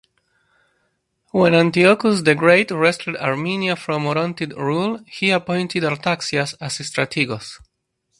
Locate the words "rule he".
4.57-5.29